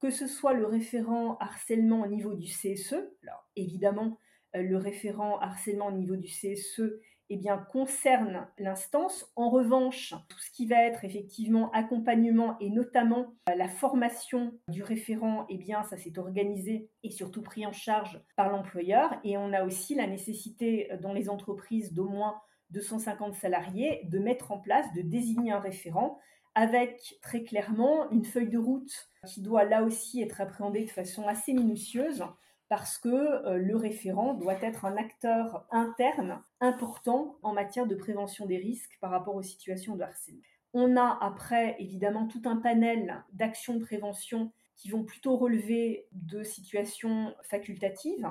que 0.00 0.10
ce 0.10 0.26
soit 0.26 0.52
le 0.52 0.66
référent 0.66 1.36
harcèlement 1.38 2.02
au 2.02 2.06
niveau 2.06 2.34
du 2.34 2.46
CSE. 2.46 2.94
Alors 3.22 3.48
évidemment, 3.56 4.18
euh, 4.56 4.62
le 4.62 4.76
référent 4.76 5.38
harcèlement 5.38 5.86
au 5.86 5.92
niveau 5.92 6.16
du 6.16 6.28
CSE 6.28 6.82
eh 7.34 7.36
bien, 7.38 7.56
concerne 7.56 8.46
l'instance. 8.58 9.32
En 9.36 9.48
revanche, 9.48 10.12
tout 10.28 10.38
ce 10.38 10.50
qui 10.50 10.66
va 10.66 10.84
être 10.84 11.06
effectivement 11.06 11.70
accompagnement 11.70 12.58
et 12.60 12.68
notamment 12.68 13.34
euh, 13.48 13.54
la 13.54 13.68
formation 13.68 14.52
du 14.68 14.82
référent, 14.82 15.46
eh 15.48 15.56
bien, 15.56 15.82
ça 15.84 15.96
s'est 15.96 16.18
organisé 16.18 16.90
et 17.02 17.10
surtout 17.10 17.40
pris 17.40 17.64
en 17.64 17.72
charge 17.72 18.20
par 18.36 18.50
l'employeur. 18.50 19.18
Et 19.24 19.38
on 19.38 19.54
a 19.54 19.64
aussi 19.64 19.94
la 19.94 20.06
nécessité 20.06 20.92
euh, 20.92 20.98
dans 20.98 21.14
les 21.14 21.30
entreprises 21.30 21.94
d'au 21.94 22.06
moins 22.06 22.38
250 22.72 23.34
salariés 23.34 24.02
de 24.04 24.18
mettre 24.18 24.52
en 24.52 24.58
place, 24.58 24.86
de 24.94 25.02
désigner 25.02 25.52
un 25.52 25.60
référent 25.60 26.18
avec 26.54 27.18
très 27.22 27.44
clairement 27.44 28.10
une 28.10 28.24
feuille 28.24 28.48
de 28.48 28.58
route 28.58 29.10
qui 29.26 29.40
doit 29.40 29.64
là 29.64 29.82
aussi 29.82 30.20
être 30.20 30.40
appréhendée 30.40 30.84
de 30.84 30.90
façon 30.90 31.26
assez 31.26 31.52
minutieuse 31.54 32.24
parce 32.68 32.98
que 32.98 33.08
euh, 33.08 33.58
le 33.58 33.76
référent 33.76 34.34
doit 34.34 34.60
être 34.62 34.84
un 34.84 34.96
acteur 34.96 35.66
interne 35.70 36.42
important 36.60 37.36
en 37.42 37.52
matière 37.52 37.86
de 37.86 37.94
prévention 37.94 38.46
des 38.46 38.56
risques 38.56 38.98
par 39.00 39.10
rapport 39.10 39.34
aux 39.34 39.42
situations 39.42 39.94
de 39.94 40.02
harcèlement. 40.02 40.40
On 40.74 40.96
a 40.96 41.18
après, 41.20 41.76
évidemment, 41.78 42.26
tout 42.26 42.40
un 42.46 42.56
panel 42.56 43.22
d'actions 43.34 43.74
de 43.74 43.84
prévention 43.84 44.52
qui 44.76 44.88
vont 44.88 45.04
plutôt 45.04 45.36
relever 45.36 46.06
de 46.12 46.42
situations 46.42 47.34
facultatives, 47.42 48.26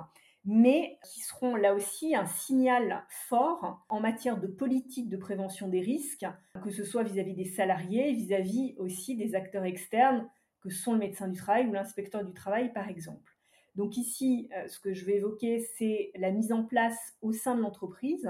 mais 0.45 0.97
qui 1.03 1.21
seront 1.21 1.55
là 1.55 1.73
aussi 1.73 2.15
un 2.15 2.25
signal 2.25 3.03
fort 3.09 3.85
en 3.89 3.99
matière 3.99 4.39
de 4.39 4.47
politique 4.47 5.09
de 5.09 5.17
prévention 5.17 5.67
des 5.67 5.81
risques, 5.81 6.25
que 6.63 6.71
ce 6.71 6.83
soit 6.83 7.03
vis-à-vis 7.03 7.35
des 7.35 7.45
salariés, 7.45 8.11
vis-à-vis 8.13 8.75
aussi 8.77 9.15
des 9.15 9.35
acteurs 9.35 9.65
externes, 9.65 10.27
que 10.61 10.69
sont 10.69 10.93
le 10.93 10.99
médecin 10.99 11.27
du 11.27 11.37
travail 11.37 11.67
ou 11.67 11.73
l'inspecteur 11.73 12.23
du 12.23 12.33
travail, 12.33 12.71
par 12.73 12.89
exemple. 12.89 13.37
Donc 13.75 13.97
ici, 13.97 14.49
euh, 14.55 14.67
ce 14.67 14.79
que 14.79 14.93
je 14.93 15.05
vais 15.05 15.17
évoquer, 15.17 15.59
c'est 15.77 16.11
la 16.15 16.31
mise 16.31 16.51
en 16.51 16.63
place 16.63 17.15
au 17.21 17.31
sein 17.31 17.55
de 17.55 17.61
l'entreprise 17.61 18.29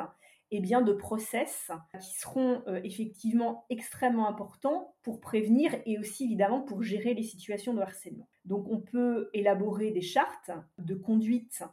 bien, 0.60 0.82
de 0.82 0.92
process 0.92 1.72
qui 2.02 2.14
seront 2.20 2.62
euh, 2.68 2.82
effectivement 2.84 3.66
extrêmement 3.70 4.28
importants 4.28 4.94
pour 5.02 5.22
prévenir 5.22 5.74
et 5.86 5.98
aussi 5.98 6.26
évidemment 6.26 6.62
pour 6.62 6.84
gérer 6.84 7.14
les 7.14 7.24
situations 7.24 7.74
de 7.74 7.80
harcèlement. 7.80 8.28
Donc 8.44 8.68
on 8.70 8.82
peut 8.82 9.30
élaborer 9.34 9.92
des 9.92 10.02
chartes 10.02 10.52
de 10.78 10.96
conduite 10.96 11.64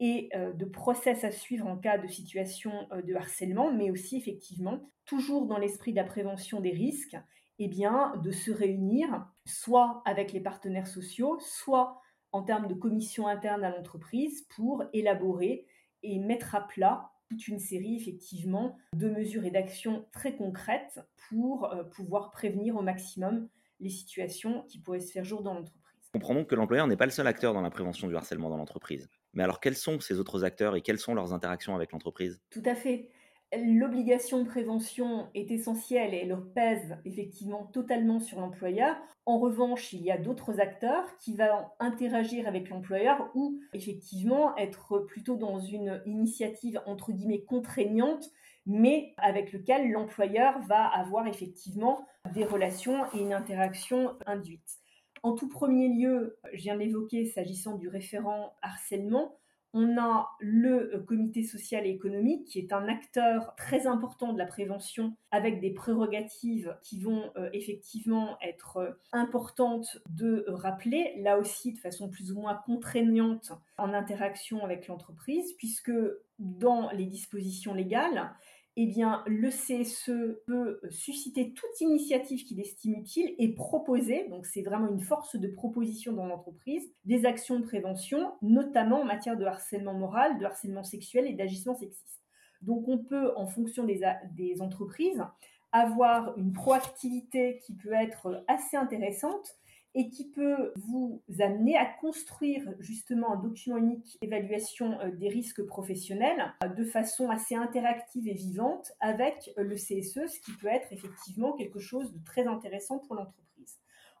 et 0.00 0.28
euh, 0.34 0.52
de 0.52 0.64
process 0.64 1.24
à 1.24 1.30
suivre 1.30 1.66
en 1.66 1.76
cas 1.76 1.98
de 1.98 2.06
situation 2.06 2.86
euh, 2.92 3.02
de 3.02 3.14
harcèlement, 3.14 3.72
mais 3.72 3.90
aussi 3.90 4.16
effectivement, 4.16 4.90
toujours 5.04 5.46
dans 5.46 5.58
l'esprit 5.58 5.92
de 5.92 5.96
la 5.96 6.04
prévention 6.04 6.60
des 6.60 6.70
risques, 6.70 7.16
eh 7.58 7.68
bien, 7.68 8.14
de 8.22 8.30
se 8.30 8.50
réunir 8.50 9.26
soit 9.44 10.02
avec 10.04 10.32
les 10.32 10.40
partenaires 10.40 10.86
sociaux, 10.86 11.38
soit 11.40 12.00
en 12.30 12.42
termes 12.42 12.68
de 12.68 12.74
commission 12.74 13.26
interne 13.26 13.64
à 13.64 13.70
l'entreprise 13.70 14.42
pour 14.54 14.84
élaborer 14.92 15.66
et 16.02 16.18
mettre 16.18 16.54
à 16.54 16.66
plat 16.66 17.10
toute 17.28 17.48
une 17.48 17.58
série 17.58 17.96
effectivement 17.96 18.78
de 18.94 19.08
mesures 19.08 19.44
et 19.44 19.50
d'actions 19.50 20.06
très 20.12 20.36
concrètes 20.36 21.00
pour 21.28 21.72
euh, 21.72 21.84
pouvoir 21.84 22.30
prévenir 22.30 22.76
au 22.76 22.82
maximum 22.82 23.48
les 23.80 23.90
situations 23.90 24.62
qui 24.68 24.78
pourraient 24.78 25.00
se 25.00 25.12
faire 25.12 25.24
jour 25.24 25.42
dans 25.42 25.54
l'entreprise. 25.54 26.10
Comprenons 26.12 26.44
que 26.44 26.54
l'employeur 26.54 26.86
n'est 26.86 26.96
pas 26.96 27.04
le 27.04 27.10
seul 27.10 27.26
acteur 27.26 27.52
dans 27.52 27.60
la 27.60 27.70
prévention 27.70 28.08
du 28.08 28.16
harcèlement 28.16 28.48
dans 28.48 28.56
l'entreprise. 28.56 29.08
Mais 29.38 29.44
alors 29.44 29.60
quels 29.60 29.76
sont 29.76 30.00
ces 30.00 30.18
autres 30.18 30.42
acteurs 30.42 30.74
et 30.74 30.82
quelles 30.82 30.98
sont 30.98 31.14
leurs 31.14 31.32
interactions 31.32 31.76
avec 31.76 31.92
l'entreprise? 31.92 32.40
Tout 32.50 32.62
à 32.64 32.74
fait. 32.74 33.10
L'obligation 33.56 34.42
de 34.42 34.48
prévention 34.48 35.28
est 35.34 35.50
essentielle 35.52 36.12
et 36.12 36.18
elle 36.18 36.36
pèse 36.54 36.98
effectivement 37.06 37.64
totalement 37.66 38.18
sur 38.18 38.40
l'employeur. 38.40 38.96
En 39.24 39.38
revanche, 39.38 39.92
il 39.94 40.02
y 40.02 40.10
a 40.10 40.18
d'autres 40.18 40.60
acteurs 40.60 41.16
qui 41.18 41.36
vont 41.36 41.68
interagir 41.78 42.48
avec 42.48 42.68
l'employeur 42.68 43.30
ou 43.34 43.60
effectivement 43.72 44.56
être 44.56 44.98
plutôt 44.98 45.36
dans 45.36 45.60
une 45.60 46.02
initiative 46.04 46.82
entre 46.84 47.12
guillemets 47.12 47.44
contraignante, 47.44 48.28
mais 48.66 49.14
avec 49.16 49.52
lequel 49.52 49.92
l'employeur 49.92 50.58
va 50.66 50.84
avoir 50.86 51.26
effectivement 51.28 52.06
des 52.34 52.44
relations 52.44 53.06
et 53.14 53.20
une 53.20 53.32
interaction 53.32 54.18
induite. 54.26 54.78
En 55.22 55.34
tout 55.34 55.48
premier 55.48 55.88
lieu, 55.88 56.38
je 56.52 56.62
viens 56.62 56.76
d'évoquer 56.76 57.24
s'agissant 57.24 57.76
du 57.76 57.88
référent 57.88 58.54
harcèlement, 58.62 59.38
on 59.74 59.98
a 59.98 60.30
le 60.40 60.94
euh, 60.94 60.98
comité 61.00 61.42
social 61.42 61.86
et 61.86 61.90
économique 61.90 62.46
qui 62.46 62.58
est 62.58 62.72
un 62.72 62.88
acteur 62.88 63.54
très 63.56 63.86
important 63.86 64.32
de 64.32 64.38
la 64.38 64.46
prévention 64.46 65.14
avec 65.30 65.60
des 65.60 65.70
prérogatives 65.70 66.76
qui 66.82 67.00
vont 67.00 67.30
euh, 67.36 67.50
effectivement 67.52 68.38
être 68.40 68.78
euh, 68.78 68.90
importantes 69.12 69.98
de 70.08 70.46
rappeler, 70.48 71.14
là 71.18 71.38
aussi 71.38 71.74
de 71.74 71.78
façon 71.78 72.08
plus 72.08 72.32
ou 72.32 72.40
moins 72.40 72.54
contraignante 72.66 73.52
en 73.76 73.92
interaction 73.92 74.64
avec 74.64 74.88
l'entreprise, 74.88 75.52
puisque 75.58 75.92
dans 76.38 76.90
les 76.92 77.06
dispositions 77.06 77.74
légales, 77.74 78.32
eh 78.80 78.86
bien, 78.86 79.24
le 79.26 79.50
CSE 79.50 80.38
peut 80.46 80.78
susciter 80.88 81.52
toute 81.52 81.80
initiative 81.80 82.44
qu'il 82.44 82.60
estime 82.60 82.94
utile 82.94 83.34
et 83.36 83.52
proposer, 83.52 84.28
donc 84.28 84.46
c'est 84.46 84.62
vraiment 84.62 84.88
une 84.88 85.00
force 85.00 85.34
de 85.34 85.48
proposition 85.48 86.12
dans 86.12 86.26
l'entreprise, 86.26 86.88
des 87.04 87.26
actions 87.26 87.58
de 87.58 87.64
prévention, 87.64 88.34
notamment 88.40 89.00
en 89.00 89.04
matière 89.04 89.36
de 89.36 89.44
harcèlement 89.44 89.94
moral, 89.94 90.38
de 90.38 90.44
harcèlement 90.44 90.84
sexuel 90.84 91.26
et 91.26 91.34
d'agissement 91.34 91.74
sexiste. 91.74 92.22
Donc 92.62 92.86
on 92.86 92.98
peut, 92.98 93.32
en 93.34 93.48
fonction 93.48 93.82
des, 93.82 94.02
des 94.36 94.62
entreprises, 94.62 95.24
avoir 95.72 96.38
une 96.38 96.52
proactivité 96.52 97.58
qui 97.66 97.74
peut 97.74 97.94
être 97.94 98.44
assez 98.46 98.76
intéressante 98.76 99.58
et 99.94 100.10
qui 100.10 100.28
peut 100.30 100.72
vous 100.76 101.22
amener 101.38 101.76
à 101.76 101.86
construire 101.86 102.74
justement 102.78 103.32
un 103.32 103.36
document 103.36 103.78
unique 103.78 104.18
d'évaluation 104.20 105.00
euh, 105.00 105.10
des 105.10 105.28
risques 105.28 105.64
professionnels 105.64 106.54
euh, 106.62 106.68
de 106.68 106.84
façon 106.84 107.30
assez 107.30 107.54
interactive 107.54 108.28
et 108.28 108.34
vivante 108.34 108.92
avec 109.00 109.50
euh, 109.58 109.62
le 109.62 109.76
CSE, 109.76 110.26
ce 110.26 110.40
qui 110.40 110.52
peut 110.52 110.68
être 110.68 110.92
effectivement 110.92 111.52
quelque 111.52 111.78
chose 111.78 112.12
de 112.12 112.24
très 112.24 112.46
intéressant 112.46 112.98
pour 112.98 113.14
l'entreprise. 113.16 113.78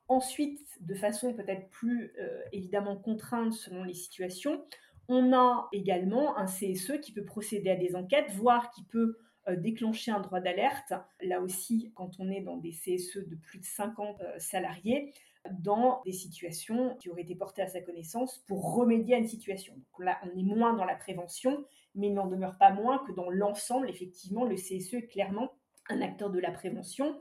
Ensuite, 0.08 0.66
de 0.80 0.94
façon 0.94 1.34
peut-être 1.34 1.68
plus 1.68 2.14
évidemment 2.50 2.96
contrainte 2.96 3.52
selon 3.52 3.84
les 3.84 3.92
situations, 3.92 4.64
on 5.06 5.34
a 5.34 5.68
également 5.72 6.38
un 6.38 6.46
CSE 6.46 6.98
qui 7.02 7.12
peut 7.12 7.26
procéder 7.26 7.68
à 7.68 7.76
des 7.76 7.94
enquêtes, 7.94 8.30
voire 8.30 8.70
qui 8.70 8.84
peut 8.84 9.18
déclencher 9.58 10.10
un 10.10 10.20
droit 10.20 10.40
d'alerte. 10.40 10.94
Là 11.20 11.42
aussi, 11.42 11.92
quand 11.94 12.12
on 12.20 12.30
est 12.30 12.40
dans 12.40 12.56
des 12.56 12.70
CSE 12.70 13.18
de 13.28 13.36
plus 13.36 13.58
de 13.58 13.66
50 13.66 14.22
salariés, 14.38 15.12
dans 15.50 16.02
des 16.04 16.12
situations 16.12 16.96
qui 16.96 17.08
auraient 17.10 17.22
été 17.22 17.34
portées 17.34 17.62
à 17.62 17.68
sa 17.68 17.80
connaissance 17.80 18.38
pour 18.46 18.74
remédier 18.74 19.14
à 19.14 19.18
une 19.18 19.26
situation. 19.26 19.74
Donc 19.74 20.04
là, 20.04 20.18
on 20.24 20.38
est 20.38 20.42
moins 20.42 20.74
dans 20.74 20.84
la 20.84 20.96
prévention, 20.96 21.64
mais 21.94 22.08
il 22.08 22.14
n'en 22.14 22.26
demeure 22.26 22.58
pas 22.58 22.72
moins 22.72 22.98
que 22.98 23.12
dans 23.12 23.30
l'ensemble, 23.30 23.88
effectivement, 23.88 24.44
le 24.44 24.56
CSE 24.56 24.94
est 24.94 25.06
clairement 25.06 25.52
un 25.88 26.02
acteur 26.02 26.30
de 26.30 26.38
la 26.38 26.50
prévention, 26.50 27.18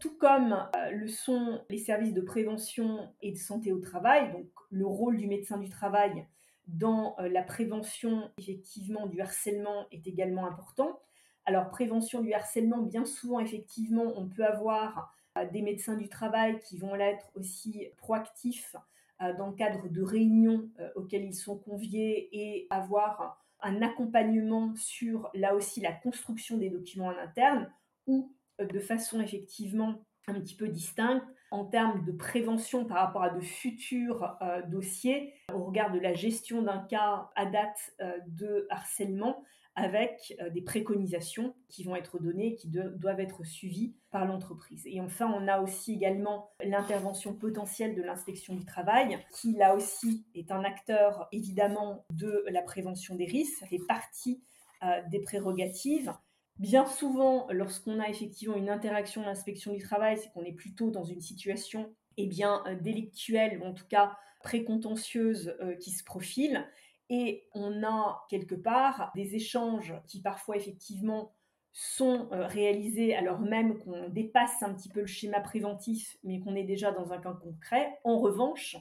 tout 0.00 0.16
comme 0.18 0.52
euh, 0.76 0.90
le 0.90 1.08
sont 1.08 1.60
les 1.68 1.78
services 1.78 2.14
de 2.14 2.20
prévention 2.20 3.12
et 3.22 3.32
de 3.32 3.38
santé 3.38 3.72
au 3.72 3.80
travail, 3.80 4.32
donc 4.32 4.46
le 4.70 4.86
rôle 4.86 5.16
du 5.16 5.26
médecin 5.26 5.58
du 5.58 5.68
travail 5.68 6.26
dans 6.66 7.16
euh, 7.18 7.28
la 7.28 7.42
prévention 7.42 8.30
effectivement 8.38 9.06
du 9.06 9.20
harcèlement 9.20 9.86
est 9.92 10.06
également 10.06 10.46
important. 10.46 11.00
Alors 11.44 11.70
prévention 11.70 12.22
du 12.22 12.32
harcèlement, 12.32 12.82
bien 12.82 13.04
souvent 13.04 13.38
effectivement, 13.40 14.12
on 14.16 14.28
peut 14.28 14.44
avoir 14.44 15.14
des 15.52 15.62
médecins 15.62 15.96
du 15.96 16.08
travail 16.08 16.60
qui 16.60 16.78
vont 16.78 16.94
l'être 16.94 17.30
aussi 17.34 17.86
proactifs 17.96 18.76
euh, 19.22 19.32
dans 19.36 19.48
le 19.48 19.54
cadre 19.54 19.88
de 19.88 20.02
réunions 20.02 20.68
euh, 20.80 20.88
auxquelles 20.96 21.24
ils 21.24 21.34
sont 21.34 21.56
conviés 21.56 22.28
et 22.32 22.66
avoir 22.70 23.44
un 23.60 23.82
accompagnement 23.82 24.74
sur 24.76 25.30
là 25.34 25.54
aussi 25.54 25.80
la 25.80 25.92
construction 25.92 26.56
des 26.56 26.68
documents 26.70 27.08
en 27.08 27.18
interne 27.18 27.70
ou 28.06 28.32
euh, 28.60 28.66
de 28.66 28.78
façon 28.78 29.20
effectivement 29.20 30.04
un 30.26 30.34
petit 30.34 30.56
peu 30.56 30.68
distincte 30.68 31.26
en 31.50 31.64
termes 31.64 32.04
de 32.04 32.12
prévention 32.12 32.84
par 32.84 32.98
rapport 32.98 33.22
à 33.22 33.30
de 33.30 33.40
futurs 33.40 34.36
dossiers 34.68 35.34
au 35.52 35.64
regard 35.64 35.92
de 35.92 36.00
la 36.00 36.14
gestion 36.14 36.62
d'un 36.62 36.78
cas 36.78 37.30
à 37.36 37.44
date 37.44 37.94
de 38.26 38.66
harcèlement 38.70 39.44
avec 39.76 40.36
euh, 40.40 40.50
des 40.50 40.62
préconisations 40.62 41.54
qui 41.68 41.82
vont 41.82 41.96
être 41.96 42.20
données, 42.20 42.54
qui 42.54 42.68
doivent 42.68 43.20
être 43.20 43.44
suivies 43.44 43.96
par 44.10 44.24
l'entreprise. 44.24 44.82
Et 44.86 45.00
enfin, 45.00 45.32
on 45.34 45.48
a 45.48 45.60
aussi 45.60 45.94
également 45.94 46.52
l'intervention 46.62 47.34
potentielle 47.34 47.96
de 47.96 48.02
l'inspection 48.02 48.54
du 48.54 48.64
travail, 48.64 49.18
qui 49.32 49.52
là 49.54 49.74
aussi 49.74 50.24
est 50.34 50.52
un 50.52 50.62
acteur 50.62 51.28
évidemment 51.32 52.04
de 52.10 52.44
la 52.50 52.62
prévention 52.62 53.16
des 53.16 53.24
risques, 53.24 53.58
ça 53.58 53.66
fait 53.66 53.80
partie 53.88 54.42
euh, 54.84 55.00
des 55.10 55.20
prérogatives. 55.20 56.12
Bien 56.58 56.86
souvent, 56.86 57.48
lorsqu'on 57.50 57.98
a 57.98 58.08
effectivement 58.08 58.56
une 58.56 58.70
interaction 58.70 59.22
de 59.22 59.26
l'inspection 59.26 59.72
du 59.72 59.82
travail, 59.82 60.18
c'est 60.18 60.30
qu'on 60.32 60.44
est 60.44 60.52
plutôt 60.52 60.92
dans 60.92 61.04
une 61.04 61.20
situation 61.20 61.92
eh 62.16 62.26
bien, 62.26 62.62
euh, 62.68 62.76
délictuelle, 62.76 63.60
ou 63.60 63.64
en 63.64 63.74
tout 63.74 63.88
cas 63.88 64.16
précontentieuse 64.40 65.56
qui 65.80 65.90
se 65.90 66.04
profile. 66.04 66.66
Et 67.10 67.46
on 67.54 67.82
a 67.82 68.24
quelque 68.30 68.54
part 68.54 69.12
des 69.14 69.34
échanges 69.34 69.94
qui 70.06 70.22
parfois 70.22 70.56
effectivement 70.56 71.32
sont 71.72 72.28
euh, 72.32 72.46
réalisés 72.46 73.16
alors 73.16 73.40
même 73.40 73.78
qu'on 73.78 74.08
dépasse 74.08 74.62
un 74.62 74.72
petit 74.72 74.88
peu 74.88 75.00
le 75.00 75.06
schéma 75.06 75.40
préventif, 75.40 76.16
mais 76.22 76.38
qu'on 76.40 76.54
est 76.54 76.64
déjà 76.64 76.92
dans 76.92 77.12
un 77.12 77.18
cas 77.18 77.32
concret. 77.32 77.98
En 78.04 78.20
revanche, 78.20 78.76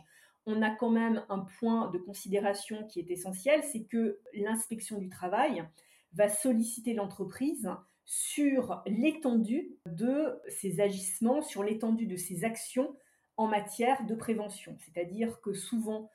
on 0.46 0.62
a 0.62 0.70
quand 0.70 0.92
même 0.92 1.26
un 1.30 1.40
point 1.40 1.90
de 1.90 1.98
considération 1.98 2.86
qui 2.88 3.00
est 3.00 3.10
essentiel, 3.10 3.64
c'est 3.64 3.84
que 3.86 4.20
l'inspection 4.34 5.00
du 5.00 5.10
travail 5.10 5.64
va 6.14 6.30
solliciter 6.30 6.94
l'entreprise 6.94 7.70
sur 8.06 8.84
l'étendue 8.86 9.72
de 9.86 10.40
ses 10.50 10.80
agissements, 10.80 11.42
sur 11.42 11.64
l'étendue 11.64 12.06
de 12.06 12.18
ses 12.18 12.44
actions 12.44 12.96
en 13.38 13.48
matière 13.48 14.06
de 14.06 14.14
prévention. 14.14 14.78
C'est-à-dire 14.80 15.42
que 15.42 15.54
souvent, 15.54 16.10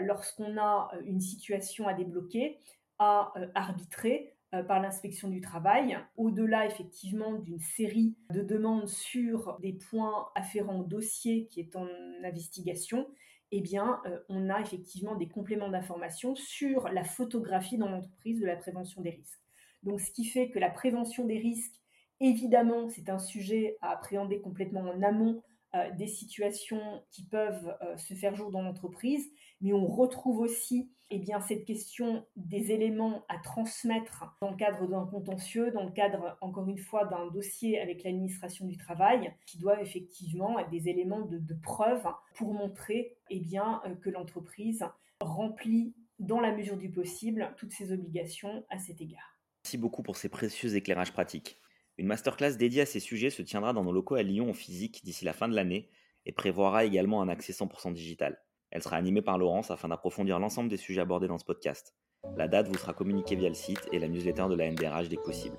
lorsqu'on 0.00 0.56
a 0.56 0.90
euh, 0.94 1.02
une 1.04 1.20
situation 1.20 1.86
à 1.88 1.94
débloquer, 1.94 2.58
à 2.98 3.32
euh, 3.36 3.46
arbitrer 3.54 4.34
par 4.66 4.82
l'inspection 4.82 5.28
du 5.28 5.40
travail, 5.40 5.96
au-delà 6.16 6.66
effectivement 6.66 7.34
d'une 7.34 7.60
série 7.60 8.16
de 8.34 8.42
demandes 8.42 8.88
sur 8.88 9.56
des 9.60 9.74
points 9.74 10.28
afférents 10.34 10.80
au 10.80 10.84
dossier 10.84 11.46
qui 11.52 11.60
est 11.60 11.76
en 11.76 11.86
investigation, 12.24 13.06
eh 13.52 13.60
bien, 13.60 14.02
on 14.28 14.50
a 14.50 14.60
effectivement 14.60 15.14
des 15.14 15.28
compléments 15.28 15.68
d'information 15.68 16.34
sur 16.34 16.88
la 16.88 17.04
photographie 17.04 17.78
dans 17.78 17.88
l'entreprise 17.88 18.40
de 18.40 18.46
la 18.46 18.56
prévention 18.56 19.02
des 19.02 19.10
risques. 19.10 19.40
Donc, 19.84 20.00
ce 20.00 20.10
qui 20.10 20.24
fait 20.24 20.50
que 20.50 20.58
la 20.58 20.70
prévention 20.70 21.26
des 21.26 21.38
risques 21.38 21.80
Évidemment, 22.20 22.90
c'est 22.90 23.08
un 23.08 23.18
sujet 23.18 23.78
à 23.80 23.92
appréhender 23.92 24.40
complètement 24.40 24.82
en 24.82 25.02
amont 25.02 25.42
euh, 25.74 25.90
des 25.92 26.06
situations 26.06 27.02
qui 27.10 27.24
peuvent 27.24 27.74
euh, 27.82 27.96
se 27.96 28.12
faire 28.12 28.36
jour 28.36 28.50
dans 28.50 28.60
l'entreprise, 28.60 29.26
mais 29.60 29.72
on 29.72 29.86
retrouve 29.86 30.40
aussi 30.40 30.90
eh 31.10 31.18
bien, 31.18 31.40
cette 31.40 31.64
question 31.64 32.24
des 32.36 32.70
éléments 32.70 33.24
à 33.28 33.38
transmettre 33.38 34.36
dans 34.40 34.50
le 34.50 34.56
cadre 34.56 34.86
d'un 34.86 35.04
contentieux, 35.06 35.72
dans 35.72 35.84
le 35.84 35.90
cadre, 35.90 36.38
encore 36.40 36.68
une 36.68 36.78
fois, 36.78 37.04
d'un 37.04 37.26
dossier 37.26 37.80
avec 37.80 38.04
l'administration 38.04 38.66
du 38.66 38.76
travail, 38.76 39.34
qui 39.44 39.58
doivent 39.58 39.80
effectivement 39.80 40.58
être 40.60 40.70
des 40.70 40.88
éléments 40.88 41.22
de, 41.26 41.54
preuve 41.62 42.06
pour 42.36 42.54
montrer 42.54 43.16
eh 43.28 43.40
bien, 43.40 43.82
euh, 43.86 43.94
que 43.96 44.08
l'entreprise 44.08 44.84
remplit 45.20 45.94
dans 46.20 46.40
la 46.40 46.54
mesure 46.54 46.76
du 46.76 46.90
possible 46.90 47.52
toutes 47.56 47.72
ses 47.72 47.92
obligations 47.92 48.64
à 48.70 48.78
cet 48.78 49.00
égard. 49.00 49.36
Merci 49.64 49.78
beaucoup 49.78 50.02
pour 50.02 50.16
ces 50.16 50.28
précieux 50.28 50.76
éclairages 50.76 51.12
pratiques. 51.12 51.58
Une 51.98 52.06
masterclass 52.06 52.56
dédiée 52.56 52.82
à 52.82 52.86
ces 52.86 53.00
sujets 53.00 53.30
se 53.30 53.42
tiendra 53.42 53.72
dans 53.72 53.84
nos 53.84 53.92
locaux 53.92 54.14
à 54.14 54.22
Lyon 54.22 54.50
en 54.50 54.54
physique 54.54 55.04
d'ici 55.04 55.24
la 55.24 55.32
fin 55.32 55.48
de 55.48 55.54
l'année 55.54 55.90
et 56.24 56.32
prévoira 56.32 56.84
également 56.84 57.20
un 57.20 57.28
accès 57.28 57.52
100% 57.52 57.92
digital. 57.92 58.40
Elle 58.70 58.82
sera 58.82 58.96
animée 58.96 59.22
par 59.22 59.38
Laurence 59.38 59.70
afin 59.70 59.88
d'approfondir 59.88 60.38
l'ensemble 60.38 60.68
des 60.68 60.76
sujets 60.76 61.00
abordés 61.00 61.28
dans 61.28 61.38
ce 61.38 61.44
podcast. 61.44 61.94
La 62.36 62.48
date 62.48 62.68
vous 62.68 62.76
sera 62.76 62.92
communiquée 62.92 63.36
via 63.36 63.48
le 63.48 63.54
site 63.54 63.88
et 63.92 63.98
la 63.98 64.08
newsletter 64.08 64.46
de 64.48 64.54
la 64.54 64.70
NDRH 64.70 65.08
dès 65.08 65.16
que 65.16 65.24
possible. 65.24 65.56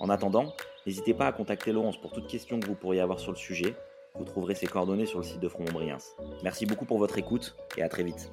En 0.00 0.08
attendant, 0.10 0.54
n'hésitez 0.86 1.12
pas 1.12 1.26
à 1.26 1.32
contacter 1.32 1.72
Laurence 1.72 2.00
pour 2.00 2.12
toute 2.12 2.28
question 2.28 2.60
que 2.60 2.66
vous 2.66 2.76
pourriez 2.76 3.00
avoir 3.00 3.18
sur 3.18 3.32
le 3.32 3.36
sujet. 3.36 3.74
Vous 4.14 4.24
trouverez 4.24 4.54
ses 4.54 4.66
coordonnées 4.66 5.06
sur 5.06 5.18
le 5.18 5.24
site 5.24 5.40
de 5.40 5.48
Front 5.48 5.64
Montbriens. 5.64 6.14
Merci 6.42 6.66
beaucoup 6.66 6.84
pour 6.84 6.98
votre 6.98 7.18
écoute 7.18 7.56
et 7.76 7.82
à 7.82 7.88
très 7.88 8.04
vite. 8.04 8.32